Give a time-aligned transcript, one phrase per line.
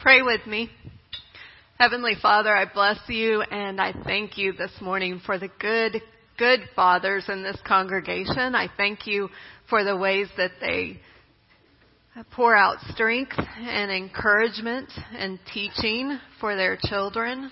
[0.00, 0.70] Pray with me.
[1.76, 6.00] Heavenly Father, I bless you and I thank you this morning for the good,
[6.38, 8.54] good fathers in this congregation.
[8.54, 9.28] I thank you
[9.68, 11.00] for the ways that they
[12.30, 17.50] pour out strength and encouragement and teaching for their children.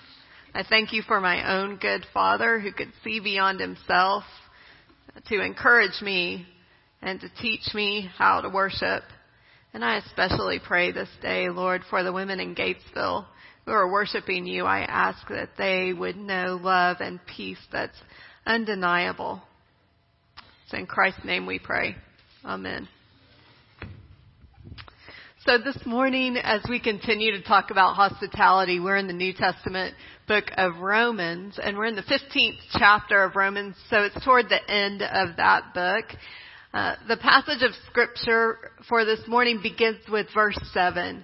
[0.53, 4.23] I thank you for my own good father who could see beyond himself
[5.27, 6.45] to encourage me
[7.01, 9.03] and to teach me how to worship.
[9.73, 13.25] And I especially pray this day, Lord, for the women in Gatesville
[13.65, 14.65] who are worshiping you.
[14.65, 17.97] I ask that they would know love and peace that's
[18.45, 19.41] undeniable.
[20.63, 21.95] It's in Christ's name we pray.
[22.45, 22.87] Amen.
[25.45, 29.95] So this morning, as we continue to talk about hospitality, we're in the New Testament
[30.27, 34.69] book of Romans, and we're in the 15th chapter of Romans, so it's toward the
[34.69, 36.05] end of that book.
[36.73, 38.57] Uh, the passage of scripture
[38.89, 41.23] for this morning begins with verse 7.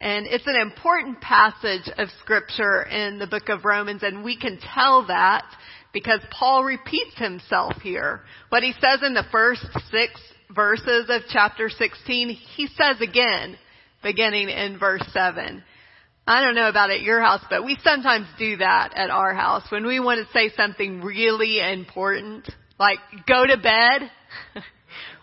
[0.00, 4.58] And it's an important passage of scripture in the book of Romans, and we can
[4.74, 5.44] tell that
[5.92, 8.20] because Paul repeats himself here.
[8.50, 10.20] What he says in the first six
[10.54, 13.56] verses of chapter 16, he says again,
[14.02, 15.64] beginning in verse 7.
[16.28, 19.64] I don't know about at your house, but we sometimes do that at our house
[19.70, 24.10] when we want to say something really important, like go to bed.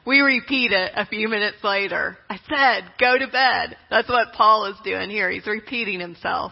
[0.05, 2.17] we repeat it a few minutes later.
[2.29, 3.77] I said, go to bed.
[3.89, 5.29] That's what Paul is doing here.
[5.29, 6.51] He's repeating himself.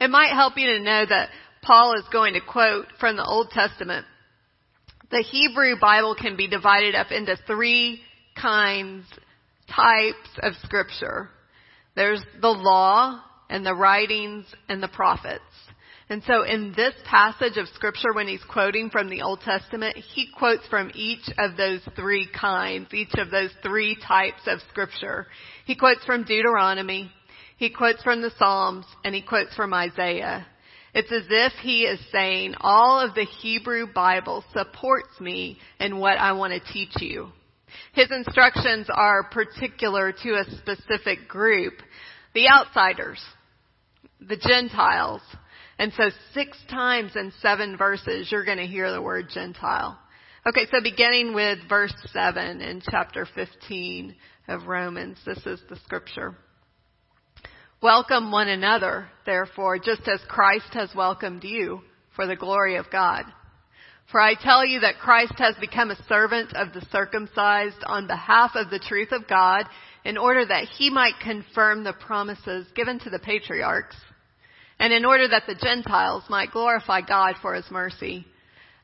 [0.00, 1.30] It might help you to know that
[1.62, 4.06] Paul is going to quote from the Old Testament.
[5.10, 8.00] The Hebrew Bible can be divided up into three
[8.40, 9.06] kinds,
[9.74, 11.30] types of scripture.
[11.96, 15.42] There's the law, and the writings and the prophets.
[16.10, 20.28] And so in this passage of scripture, when he's quoting from the Old Testament, he
[20.36, 25.26] quotes from each of those three kinds, each of those three types of scripture.
[25.66, 27.12] He quotes from Deuteronomy,
[27.58, 30.46] he quotes from the Psalms, and he quotes from Isaiah.
[30.94, 36.18] It's as if he is saying, all of the Hebrew Bible supports me in what
[36.18, 37.28] I want to teach you.
[37.92, 41.74] His instructions are particular to a specific group,
[42.34, 43.22] the outsiders,
[44.20, 45.20] the Gentiles.
[45.78, 49.96] And so six times in seven verses, you're going to hear the word Gentile.
[50.44, 54.16] Okay, so beginning with verse 7 in chapter 15
[54.48, 56.36] of Romans, this is the scripture.
[57.80, 61.82] Welcome one another, therefore, just as Christ has welcomed you
[62.16, 63.24] for the glory of God.
[64.10, 68.52] For I tell you that Christ has become a servant of the circumcised on behalf
[68.56, 69.64] of the truth of God
[70.04, 73.96] in order that he might confirm the promises given to the patriarchs
[74.78, 78.26] and in order that the Gentiles might glorify God for his mercy.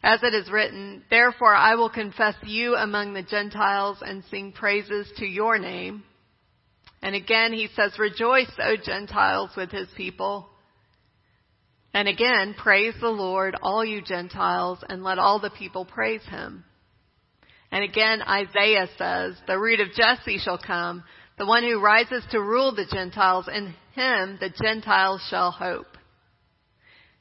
[0.02, 5.10] As it is written, therefore I will confess you among the Gentiles and sing praises
[5.16, 6.02] to your name.
[7.00, 10.48] And again he says, rejoice, O Gentiles, with his people.
[11.94, 16.64] And again, praise the Lord, all you Gentiles, and let all the people praise him.
[17.70, 21.04] And again, Isaiah says, the root of Jesse shall come,
[21.38, 25.86] the one who rises to rule the Gentiles, in him the Gentiles shall hope.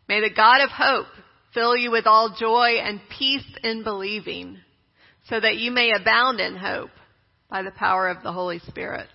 [0.08, 1.08] May the God of hope
[1.54, 4.58] fill you with all joy and peace in believing,
[5.30, 6.92] so that you may abound in hope
[7.50, 9.08] by the power of the Holy Spirit.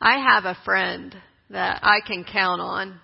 [0.00, 1.14] I have a friend
[1.50, 3.00] that I can count on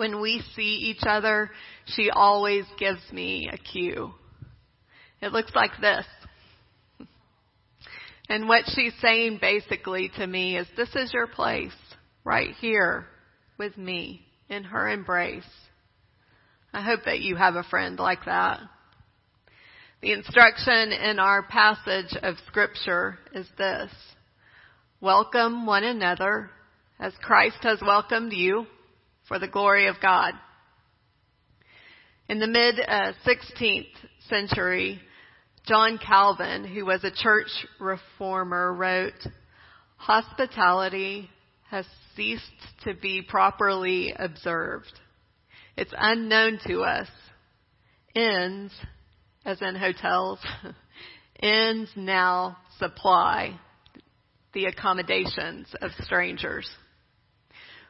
[0.00, 1.50] when we see each other,
[1.84, 4.14] she always gives me a cue.
[5.20, 6.06] It looks like this.
[8.30, 11.74] And what she's saying basically to me is this is your place
[12.22, 13.06] right here
[13.58, 15.42] with me in her embrace.
[16.72, 18.60] I hope that you have a friend like that.
[20.00, 23.90] The instruction in our passage of scripture is this.
[25.00, 26.50] Welcome one another
[27.00, 28.64] as Christ has welcomed you
[29.26, 30.34] for the glory of God.
[32.28, 33.88] In the mid uh, 16th
[34.28, 35.00] century,
[35.66, 37.48] John Calvin, who was a church
[37.78, 39.26] reformer, wrote,
[39.96, 41.28] Hospitality
[41.68, 41.86] has
[42.16, 42.44] ceased
[42.84, 44.92] to be properly observed.
[45.76, 47.08] It's unknown to us.
[48.14, 48.72] Inns,
[49.44, 50.40] as in hotels,
[51.42, 53.58] inns now supply
[54.52, 56.68] the accommodations of strangers.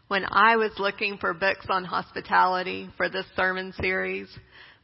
[0.08, 4.28] When I was looking for books on hospitality for this sermon series,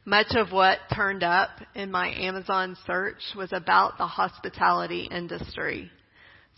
[0.07, 5.91] much of what turned up in my Amazon search was about the hospitality industry.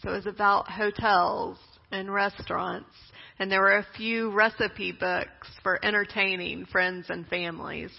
[0.04, 1.58] So it was about hotels
[1.92, 2.94] and restaurants,
[3.40, 7.90] and there were a few recipe books for entertaining friends and families.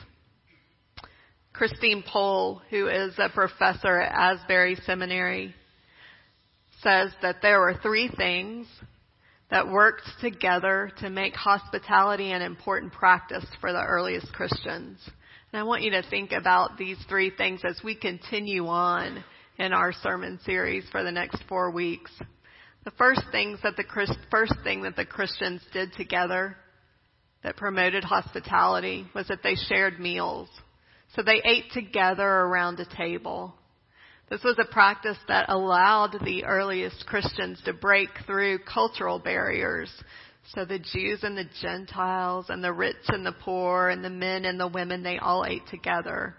[1.53, 5.53] Christine Pohl, who is a professor at Asbury Seminary,
[6.81, 8.69] says that there were three things
[9.51, 15.01] that worked together to make hospitality an important practice for the earliest Christians.
[15.53, 19.25] And I want you to think about these three things as we continue on
[19.59, 22.13] in our sermon series for the next four weeks.
[22.85, 23.85] The first things that the
[24.31, 26.57] first thing that the Christians did together
[27.43, 30.49] that promoted hospitality was that they shared meals.
[31.17, 33.53] So they ate together around a table.
[34.31, 39.91] This was a practice that allowed the earliest Christians to break through cultural barriers.
[40.55, 44.45] So the Jews and the Gentiles and the rich and the poor and the men
[44.45, 46.35] and the women, they all ate together.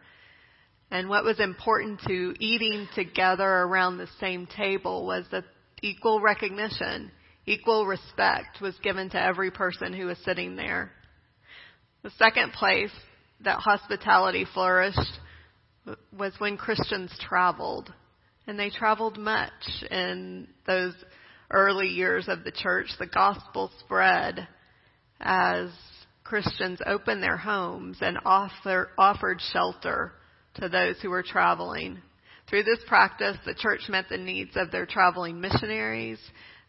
[0.90, 5.46] And what was important to eating together around the same table was that
[5.82, 7.12] equal recognition,
[7.46, 10.92] equal respect was given to every person who was sitting there.
[12.04, 12.92] The second place
[13.44, 15.20] that hospitality flourished
[16.18, 17.94] was when Christians traveled.
[18.48, 19.52] And they traveled much
[19.90, 20.94] in those
[21.52, 22.88] early years of the church.
[22.98, 24.48] The gospel spread
[25.20, 25.70] as
[26.24, 30.14] Christians opened their homes and offer, offered shelter
[30.56, 32.00] to those who were traveling.
[32.50, 36.20] Through this practice, the church met the needs of their traveling missionaries.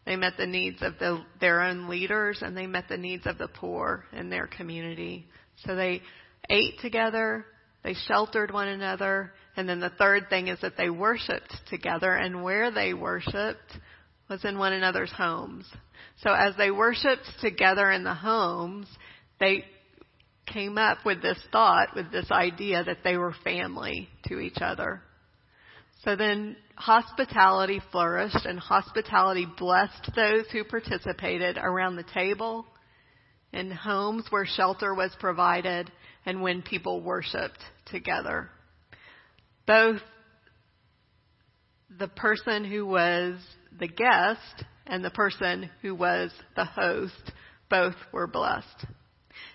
[0.05, 3.37] They met the needs of the, their own leaders and they met the needs of
[3.37, 5.25] the poor in their community.
[5.65, 6.01] So they
[6.49, 7.45] ate together,
[7.83, 9.33] they sheltered one another.
[9.55, 13.77] And then the third thing is that they worshiped together and where they worshiped
[14.29, 15.65] was in one another's homes.
[16.21, 18.87] So as they worshiped together in the homes,
[19.39, 19.65] they
[20.45, 25.01] came up with this thought, with this idea that they were family to each other.
[26.03, 32.65] So then hospitality flourished and hospitality blessed those who participated around the table
[33.53, 35.91] in homes where shelter was provided
[36.25, 38.49] and when people worshiped together.
[39.65, 40.01] Both
[41.97, 43.35] the person who was
[43.79, 47.31] the guest and the person who was the host
[47.69, 48.85] both were blessed.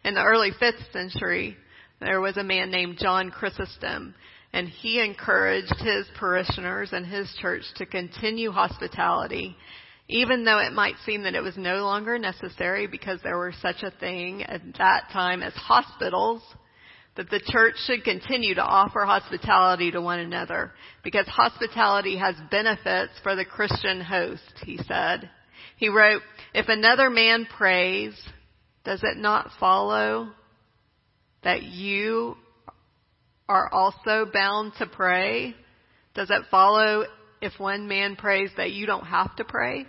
[0.04, 1.56] In the early 5th century,
[2.00, 4.14] there was a man named John Chrysostom,
[4.52, 9.56] and he encouraged his parishioners and his church to continue hospitality
[10.08, 13.82] even though it might seem that it was no longer necessary because there were such
[13.82, 16.42] a thing at that time as hospitals,
[17.18, 20.70] that the church should continue to offer hospitality to one another
[21.02, 25.28] because hospitality has benefits for the Christian host, he said.
[25.78, 26.22] He wrote,
[26.54, 28.14] if another man prays,
[28.84, 30.28] does it not follow
[31.42, 32.36] that you
[33.48, 35.56] are also bound to pray?
[36.14, 37.04] Does it follow
[37.42, 39.86] if one man prays that you don't have to pray?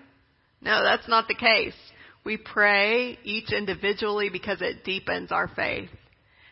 [0.62, 1.78] No, that's not the case.
[2.26, 5.90] We pray each individually because it deepens our faith.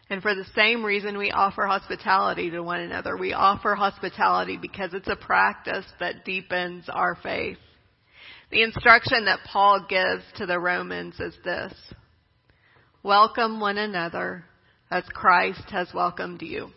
[0.09, 3.17] And for the same reason we offer hospitality to one another.
[3.17, 7.57] We offer hospitality because it's a practice that deepens our faith.
[8.49, 11.73] The instruction that Paul gives to the Romans is this.
[13.03, 14.45] Welcome one another
[14.89, 16.69] as Christ has welcomed you.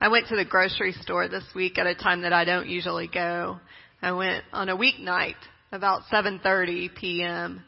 [0.00, 3.08] I went to the grocery store this week at a time that I don't usually
[3.08, 3.60] go.
[4.02, 5.36] I went on a weeknight
[5.72, 7.64] about 7:30 p.m.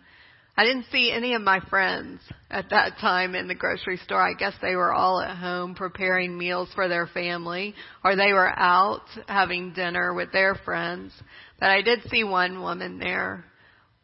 [0.61, 2.21] I didn't see any of my friends
[2.51, 4.21] at that time in the grocery store.
[4.21, 7.75] I guess they were all at home preparing meals for their family
[8.05, 11.15] or they were out having dinner with their friends.
[11.59, 13.46] But I did see one woman there.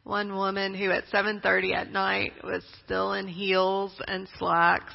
[0.05, 4.95] One woman who at 7:30 at night was still in heels and slacks.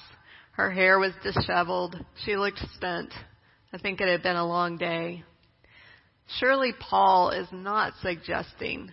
[0.54, 1.96] Her hair was disheveled.
[2.26, 3.14] She looked spent.
[3.72, 5.24] I think it had been a long day.
[6.40, 8.92] Surely Paul is not suggesting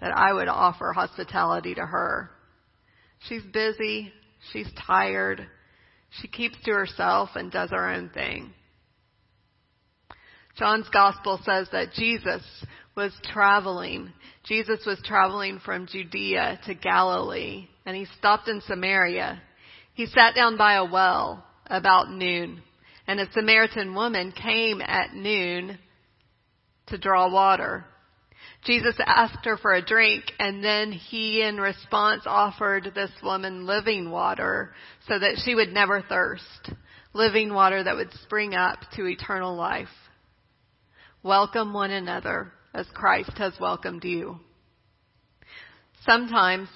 [0.00, 2.30] that I would offer hospitality to her.
[3.28, 4.12] She's busy.
[4.52, 5.46] She's tired.
[6.20, 8.52] She keeps to herself and does her own thing.
[10.56, 12.42] John's gospel says that Jesus
[12.96, 14.12] was traveling.
[14.44, 19.40] Jesus was traveling from Judea to Galilee and he stopped in Samaria.
[19.94, 22.62] He sat down by a well about noon
[23.06, 25.78] and a Samaritan woman came at noon
[26.88, 27.84] to draw water.
[28.64, 34.10] Jesus asked her for a drink and then he in response offered this woman living
[34.10, 34.72] water
[35.06, 36.72] so that she would never thirst.
[37.14, 39.88] Living water that would spring up to eternal life.
[41.22, 44.38] Welcome one another as Christ has welcomed you.
[46.04, 46.68] Sometimes,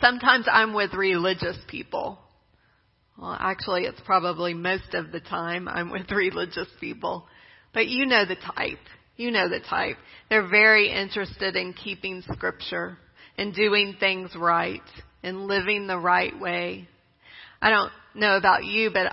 [0.00, 2.18] sometimes I'm with religious people.
[3.18, 7.26] Well, actually it's probably most of the time I'm with religious people.
[7.72, 8.78] But you know the type.
[9.20, 9.98] You know the type.
[10.30, 12.96] They're very interested in keeping scripture
[13.36, 14.80] and doing things right
[15.22, 16.88] and living the right way.
[17.60, 19.12] I don't know about you, but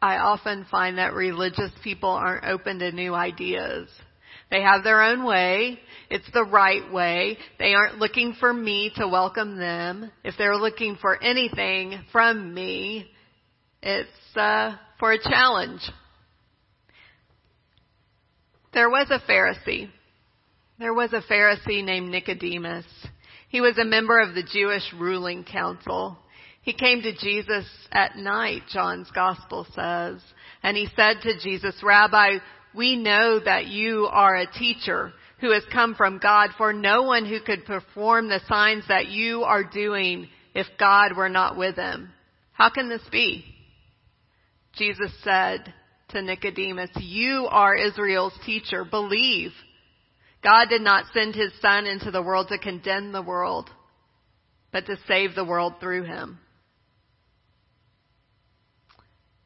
[0.00, 3.88] I often find that religious people aren't open to new ideas.
[4.48, 7.36] They have their own way It's the right way.
[7.58, 10.12] They aren't looking for me to welcome them.
[10.22, 13.10] If they're looking for anything from me,
[13.82, 15.80] it's uh, for a challenge.
[18.74, 19.90] There was a Pharisee.
[20.78, 22.86] There was a Pharisee named Nicodemus.
[23.48, 26.18] He was a member of the Jewish ruling council.
[26.62, 30.20] He came to Jesus at night, John's gospel says,
[30.62, 32.38] and he said to Jesus, Rabbi,
[32.74, 37.24] we know that you are a teacher who has come from God, for no one
[37.24, 42.10] who could perform the signs that you are doing if God were not with him.
[42.52, 43.44] How can this be?
[44.74, 45.72] Jesus said
[46.10, 48.84] to Nicodemus, you are Israel's teacher.
[48.84, 49.52] Believe.
[50.42, 53.68] God did not send his son into the world to condemn the world,
[54.72, 56.38] but to save the world through him.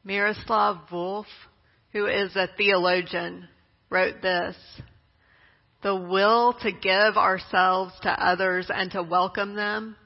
[0.03, 1.25] Miroslav Volf,
[1.91, 3.47] who is a theologian,
[3.89, 4.55] wrote this.
[5.81, 9.97] The will to give ourselves to others and to welcome them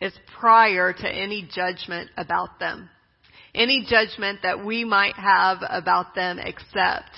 [0.00, 2.90] is prior to any judgment about them.
[3.56, 7.10] Any judgment that we might have about them except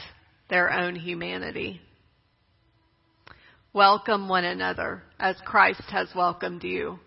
[0.48, 1.80] their own humanity.
[3.72, 7.00] Welcome one another as Christ has welcomed you.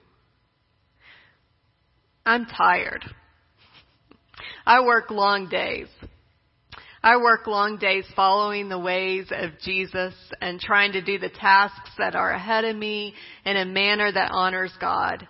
[2.26, 3.06] I'm tired.
[4.66, 5.88] I work long days.
[7.02, 11.92] I work long days following the ways of Jesus and trying to do the tasks
[11.98, 15.26] that are ahead of me in a manner that honors God.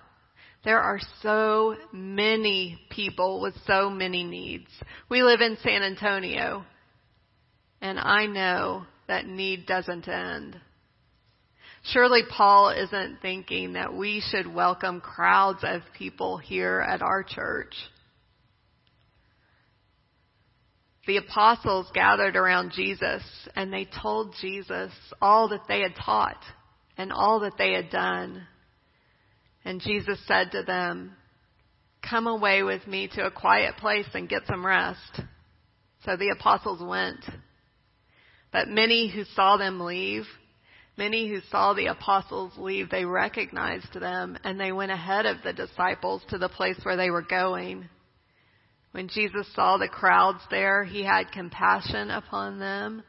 [0.63, 4.69] There are so many people with so many needs.
[5.09, 6.63] We live in San Antonio
[7.81, 10.59] and I know that need doesn't end.
[11.83, 17.73] Surely Paul isn't thinking that we should welcome crowds of people here at our church.
[21.07, 23.23] The apostles gathered around Jesus
[23.55, 26.43] and they told Jesus all that they had taught
[26.97, 28.45] and all that they had done.
[29.63, 31.15] And Jesus said to them,
[32.07, 35.21] come away with me to a quiet place and get some rest.
[36.03, 37.23] So the apostles went.
[38.51, 40.25] But many who saw them leave
[40.97, 45.53] Many who saw the apostles leave, they recognized them and they went ahead of the
[45.53, 47.87] disciples to the place where they were going.
[48.91, 53.03] When Jesus saw the crowds there, he had compassion upon them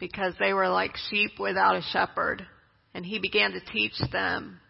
[0.00, 2.44] because they were like sheep without a shepherd
[2.92, 4.60] and he began to teach them.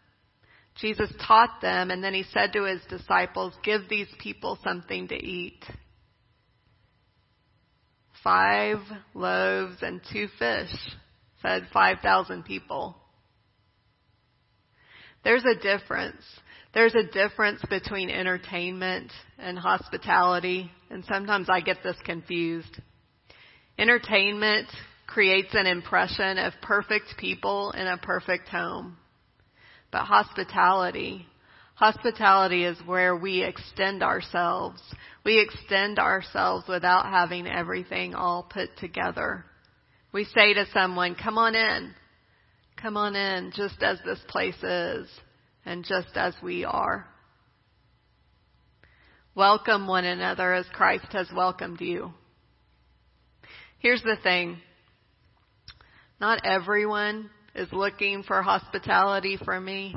[0.80, 5.16] Jesus taught them and then he said to his disciples, give these people something to
[5.16, 5.64] eat.
[8.22, 8.78] Five
[9.14, 10.70] loaves and two fish
[11.42, 12.96] fed 5,000 people.
[15.24, 16.22] There's a difference.
[16.74, 22.80] There's a difference between entertainment and hospitality, and sometimes I get this confused.
[23.78, 24.68] Entertainment
[25.06, 28.96] creates an impression of perfect people in a perfect home.
[29.90, 31.26] But hospitality,
[31.74, 34.82] hospitality is where we extend ourselves.
[35.24, 39.44] We extend ourselves without having everything all put together.
[40.12, 41.94] We say to someone, come on in.
[42.80, 45.08] Come on in just as this place is
[45.64, 47.06] and just as we are.
[49.34, 52.12] Welcome one another as Christ has welcomed you.
[53.78, 54.58] Here's the thing.
[56.20, 59.94] Not everyone is looking for hospitality from me.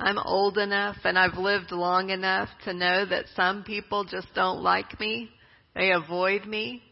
[0.00, 4.62] I'm old enough and I've lived long enough to know that some people just don't
[4.62, 5.30] like me.
[5.74, 6.82] They avoid me.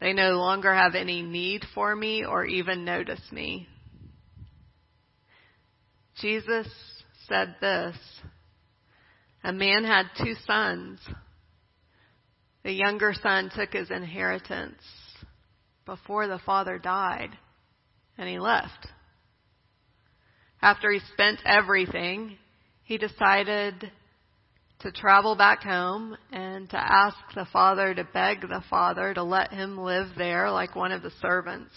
[0.00, 3.68] They no longer have any need for me or even notice me.
[6.20, 6.68] Jesus
[7.28, 7.96] said this.
[9.42, 11.00] A man had two sons.
[12.62, 14.82] The younger son took his inheritance
[15.84, 17.30] before the father died
[18.18, 18.88] and he left.
[20.62, 22.38] After he spent everything,
[22.84, 23.90] he decided
[24.80, 29.52] to travel back home and to ask the father to beg the father to let
[29.52, 31.72] him live there like one of the servants.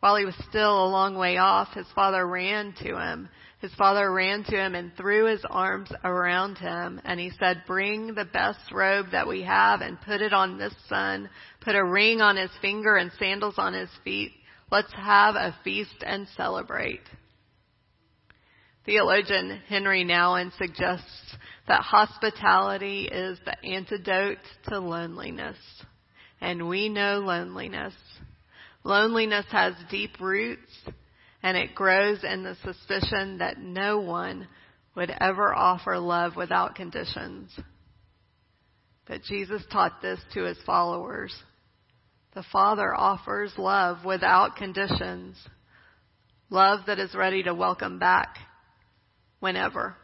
[0.00, 3.28] While he was still a long way off, his father ran to him.
[3.60, 8.14] His father ran to him and threw his arms around him and he said, bring
[8.14, 11.28] the best robe that we have and put it on this son.
[11.62, 14.32] Put a ring on his finger and sandals on his feet.
[14.70, 17.02] Let's have a feast and celebrate.
[18.84, 21.36] Theologian Henry Nouwen suggests
[21.68, 25.56] that hospitality is the antidote to loneliness.
[26.40, 27.94] And we know loneliness.
[28.82, 30.70] Loneliness has deep roots
[31.42, 34.48] and it grows in the suspicion that no one
[34.96, 37.50] would ever offer love without conditions.
[39.06, 41.32] But Jesus taught this to his followers.
[42.36, 45.38] The Father offers love without conditions.
[46.50, 48.36] Love that is ready to welcome back
[49.40, 49.96] whenever.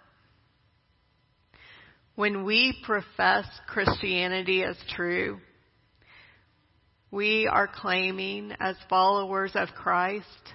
[2.15, 5.41] When we profess Christianity as true,
[7.11, 10.55] we are claiming as followers of Christ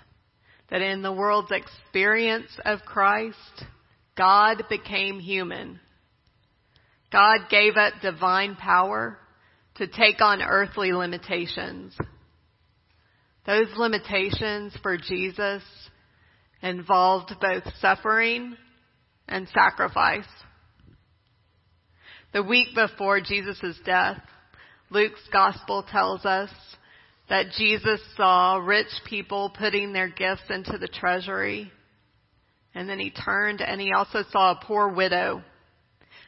[0.71, 3.65] that in the world's experience of Christ,
[4.17, 5.79] God became human.
[7.11, 9.19] God gave up divine power
[9.77, 11.95] to take on earthly limitations.
[13.45, 15.63] Those limitations for Jesus
[16.61, 18.57] involved both suffering
[19.27, 20.27] and sacrifice.
[22.33, 24.21] The week before Jesus' death,
[24.89, 26.49] Luke's gospel tells us
[27.29, 31.71] that Jesus saw rich people putting their gifts into the treasury.
[32.73, 35.41] And then he turned and he also saw a poor widow.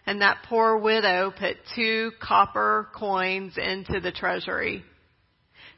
[0.09, 4.83] And that poor widow put two copper coins into the treasury.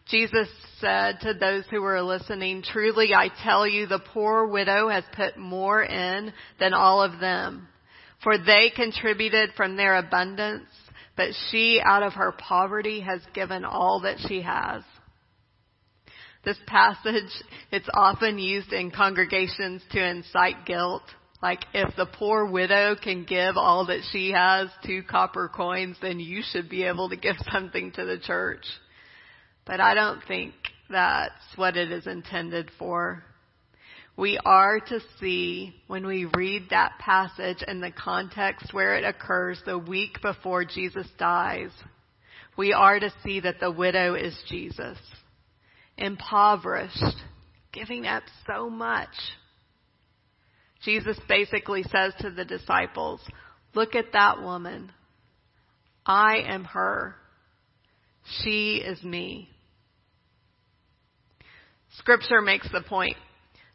[0.08, 0.48] Jesus
[0.80, 5.36] said to those who were listening, truly I tell you the poor widow has put
[5.38, 7.68] more in than all of them.
[8.24, 10.70] For they contributed from their abundance,
[11.18, 14.84] but she out of her poverty has given all that she has.
[16.46, 17.34] This passage,
[17.70, 21.04] it's often used in congregations to incite guilt.
[21.42, 26.20] Like if the poor widow can give all that she has, two copper coins, then
[26.20, 28.66] you should be able to give something to the church.
[29.66, 30.54] But I don't think
[30.90, 33.24] that's what it is intended for.
[34.18, 39.62] We are to see when we read that passage in the context where it occurs
[39.66, 41.72] the week before Jesus dies,
[42.58, 44.98] we are to see that the widow is Jesus
[45.98, 47.16] impoverished,
[47.72, 49.10] giving up so much.
[50.84, 53.22] Jesus basically says to the disciples,
[53.74, 54.92] look at that woman.
[56.06, 57.16] I am her.
[58.44, 59.50] She is me.
[61.98, 63.18] Scripture makes the point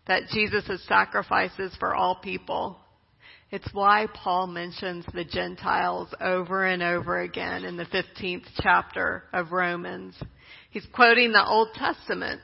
[0.07, 2.79] that Jesus' sacrifices for all people.
[3.51, 9.53] It's why Paul mentions the Gentiles over and over again in the 15th chapter of
[9.53, 10.17] Romans.
[10.71, 12.41] He's quoting the Old Testament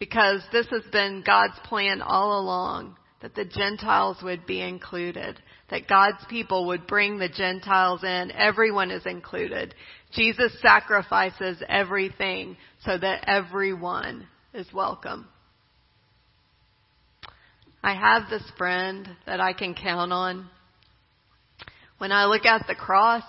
[0.00, 5.88] because this has been God's plan all along that the Gentiles would be included, that
[5.88, 8.30] God's people would bring the Gentiles in.
[8.32, 9.74] Everyone is included.
[10.12, 15.26] Jesus sacrifices everything so that everyone is welcome.
[17.82, 20.48] I have this friend that I can count on.
[21.98, 23.24] When I look at the cross,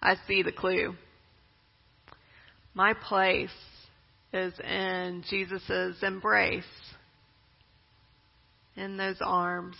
[0.00, 0.94] I see the clue.
[2.74, 3.50] My place
[4.32, 6.64] is in Jesus' embrace,
[8.76, 9.76] in those arms,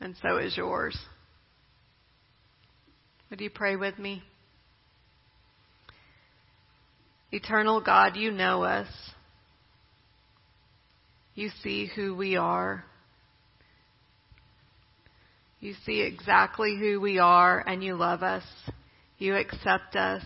[0.00, 0.96] and so is yours.
[3.30, 4.22] Would you pray with me?
[7.30, 8.88] Eternal God, you know us.
[11.34, 12.84] You see who we are.
[15.60, 18.44] You see exactly who we are and you love us.
[19.18, 20.24] You accept us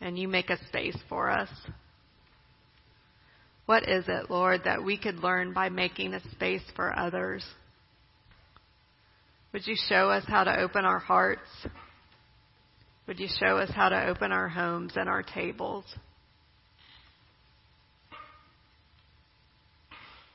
[0.00, 1.48] and you make a space for us.
[3.70, 7.44] What is it, Lord, that we could learn by making a space for others?
[9.52, 11.48] Would you show us how to open our hearts?
[13.06, 15.84] Would you show us how to open our homes and our tables?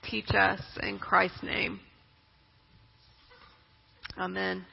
[0.10, 1.82] Teach us in Christ's name.
[4.18, 4.66] Amen.